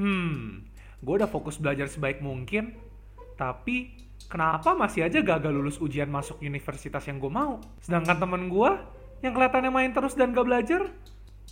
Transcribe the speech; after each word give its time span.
Hmm, 0.00 0.64
gue 1.04 1.14
udah 1.20 1.28
fokus 1.28 1.60
belajar 1.60 1.84
sebaik 1.84 2.24
mungkin, 2.24 2.72
tapi 3.36 4.00
kenapa 4.32 4.72
masih 4.72 5.04
aja 5.04 5.20
gagal 5.20 5.52
lulus 5.52 5.76
ujian 5.76 6.08
masuk 6.08 6.40
universitas 6.40 7.04
yang 7.04 7.20
gue 7.20 7.28
mau? 7.28 7.60
Sedangkan 7.84 8.16
temen 8.16 8.48
gue 8.48 8.70
yang 9.20 9.36
kelihatannya 9.36 9.68
main 9.68 9.92
terus 9.92 10.16
dan 10.16 10.32
gak 10.32 10.48
belajar, 10.48 10.88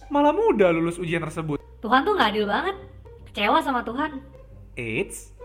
malah 0.08 0.32
mudah 0.32 0.72
lulus 0.72 0.96
ujian 0.96 1.20
tersebut. 1.20 1.60
Tuhan 1.84 2.08
tuh 2.08 2.16
nggak 2.16 2.30
adil 2.32 2.48
banget. 2.48 2.76
Kecewa 3.28 3.60
sama 3.60 3.84
Tuhan. 3.84 4.24
Eits, 4.80 5.36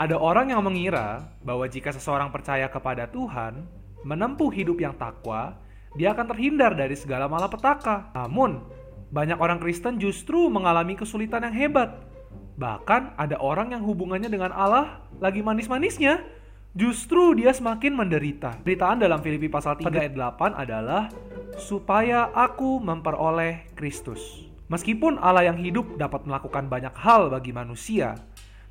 ada 0.00 0.16
orang 0.16 0.48
yang 0.48 0.64
mengira 0.64 1.28
bahwa 1.44 1.68
jika 1.68 1.92
seseorang 1.92 2.32
percaya 2.32 2.72
kepada 2.72 3.04
Tuhan, 3.12 3.68
menempuh 4.00 4.48
hidup 4.48 4.80
yang 4.80 4.96
takwa, 4.96 5.60
dia 5.92 6.16
akan 6.16 6.24
terhindar 6.32 6.72
dari 6.72 6.96
segala 6.96 7.28
malapetaka. 7.28 8.16
Namun, 8.16 8.64
banyak 9.12 9.36
orang 9.36 9.60
Kristen 9.60 10.00
justru 10.00 10.48
mengalami 10.48 10.96
kesulitan 10.96 11.44
yang 11.44 11.52
hebat. 11.52 12.15
Bahkan 12.56 13.20
ada 13.20 13.36
orang 13.36 13.76
yang 13.76 13.84
hubungannya 13.84 14.32
dengan 14.32 14.48
Allah 14.48 15.04
lagi 15.20 15.44
manis-manisnya, 15.44 16.24
justru 16.72 17.36
dia 17.36 17.52
semakin 17.52 17.92
menderita. 17.92 18.56
Beritaan 18.64 18.96
dalam 18.96 19.20
Filipi 19.20 19.52
pasal 19.52 19.76
3 19.76 19.92
ayat 19.92 20.16
8 20.16 20.56
adalah 20.56 21.12
supaya 21.60 22.32
aku 22.32 22.80
memperoleh 22.80 23.68
Kristus. 23.76 24.48
Meskipun 24.72 25.20
Allah 25.20 25.52
yang 25.52 25.60
hidup 25.60 26.00
dapat 26.00 26.24
melakukan 26.24 26.66
banyak 26.66 26.96
hal 26.96 27.28
bagi 27.28 27.52
manusia, 27.52 28.16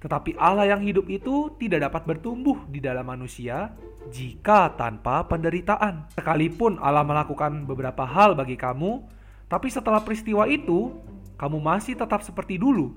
tetapi 0.02 0.34
Allah 0.36 0.76
yang 0.76 0.82
hidup 0.82 1.06
itu 1.06 1.54
tidak 1.62 1.88
dapat 1.88 2.10
bertumbuh 2.10 2.66
di 2.68 2.82
dalam 2.82 3.06
manusia 3.06 3.72
jika 4.10 4.74
tanpa 4.76 5.26
penderitaan. 5.30 6.10
Sekalipun 6.18 6.82
Allah 6.82 7.06
melakukan 7.06 7.70
beberapa 7.70 8.02
hal 8.06 8.34
bagi 8.34 8.58
kamu, 8.58 9.02
tapi 9.46 9.70
setelah 9.70 10.02
peristiwa 10.02 10.50
itu, 10.50 10.94
kamu 11.36 11.60
masih 11.60 12.00
tetap 12.00 12.24
seperti 12.24 12.56
dulu. 12.56 12.96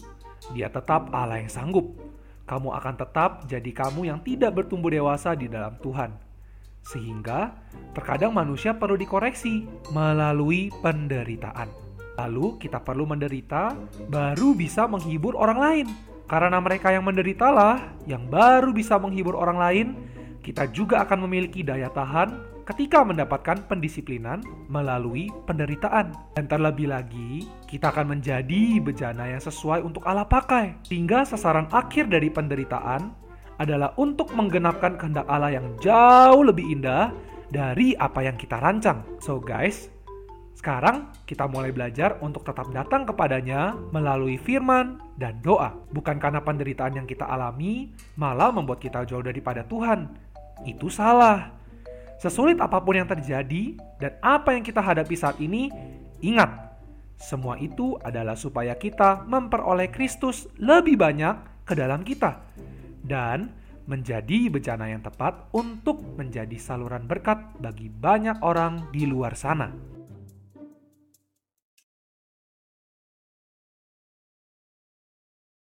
Dia 0.54 0.70
tetap 0.70 1.10
Allah 1.10 1.42
yang 1.42 1.50
sanggup. 1.50 1.98
Kamu 2.48 2.72
akan 2.72 2.94
tetap 2.96 3.30
jadi 3.44 3.70
kamu 3.74 4.08
yang 4.08 4.20
tidak 4.24 4.56
bertumbuh 4.56 4.88
dewasa 4.88 5.36
di 5.36 5.50
dalam 5.50 5.76
Tuhan. 5.82 6.16
Sehingga 6.80 7.52
terkadang 7.92 8.32
manusia 8.32 8.72
perlu 8.72 8.96
dikoreksi 8.96 9.68
melalui 9.92 10.72
penderitaan. 10.80 11.68
Lalu 12.16 12.56
kita 12.56 12.80
perlu 12.80 13.04
menderita 13.04 13.76
baru 14.08 14.56
bisa 14.56 14.88
menghibur 14.88 15.36
orang 15.36 15.58
lain. 15.60 15.86
Karena 16.28 16.60
mereka 16.60 16.92
yang 16.92 17.04
menderitalah 17.04 17.92
yang 18.08 18.28
baru 18.28 18.72
bisa 18.72 18.96
menghibur 19.00 19.36
orang 19.36 19.58
lain, 19.60 19.86
kita 20.44 20.68
juga 20.72 21.04
akan 21.04 21.28
memiliki 21.28 21.60
daya 21.60 21.92
tahan 21.92 22.57
ketika 22.68 23.00
mendapatkan 23.00 23.64
pendisiplinan 23.64 24.44
melalui 24.68 25.32
penderitaan. 25.48 26.12
Dan 26.36 26.44
terlebih 26.44 26.92
lagi, 26.92 27.48
kita 27.64 27.88
akan 27.88 28.20
menjadi 28.20 28.76
bejana 28.84 29.24
yang 29.32 29.40
sesuai 29.40 29.80
untuk 29.80 30.04
Allah 30.04 30.28
pakai. 30.28 30.76
Hingga 30.92 31.24
sasaran 31.24 31.72
akhir 31.72 32.12
dari 32.12 32.28
penderitaan 32.28 33.08
adalah 33.56 33.96
untuk 33.96 34.30
menggenapkan 34.36 35.00
kehendak 35.00 35.24
Allah 35.26 35.56
yang 35.56 35.72
jauh 35.80 36.44
lebih 36.44 36.68
indah 36.68 37.10
dari 37.48 37.96
apa 37.96 38.20
yang 38.20 38.36
kita 38.36 38.60
rancang. 38.60 39.00
So 39.18 39.40
guys, 39.40 39.88
sekarang 40.54 41.08
kita 41.24 41.48
mulai 41.48 41.72
belajar 41.72 42.20
untuk 42.20 42.44
tetap 42.44 42.68
datang 42.70 43.08
kepadanya 43.08 43.74
melalui 43.90 44.36
firman 44.36 45.00
dan 45.16 45.40
doa. 45.40 45.72
Bukan 45.90 46.20
karena 46.20 46.44
penderitaan 46.44 47.00
yang 47.00 47.08
kita 47.08 47.24
alami 47.24 47.90
malah 48.20 48.52
membuat 48.52 48.78
kita 48.78 49.08
jauh 49.08 49.24
daripada 49.24 49.64
Tuhan. 49.64 50.12
Itu 50.68 50.92
salah. 50.92 51.57
Sesulit 52.18 52.58
apa 52.58 52.82
pun 52.82 52.98
yang 52.98 53.06
terjadi 53.06 53.78
dan 54.02 54.12
apa 54.18 54.50
yang 54.50 54.66
kita 54.66 54.82
hadapi 54.82 55.14
saat 55.14 55.38
ini, 55.38 55.70
ingat, 56.18 56.50
semua 57.14 57.54
itu 57.62 57.94
adalah 58.02 58.34
supaya 58.34 58.74
kita 58.74 59.22
memperoleh 59.26 59.90
Kristus 59.90 60.50
lebih 60.58 60.98
banyak 60.98 61.62
ke 61.62 61.78
dalam 61.78 62.02
kita. 62.02 62.42
Dan 63.06 63.54
menjadi 63.88 64.52
bejana 64.52 64.90
yang 64.90 65.00
tepat 65.00 65.48
untuk 65.54 66.02
menjadi 66.18 66.58
saluran 66.60 67.08
berkat 67.08 67.40
bagi 67.56 67.88
banyak 67.88 68.42
orang 68.44 68.90
di 68.92 69.08
luar 69.08 69.32
sana. 69.32 69.97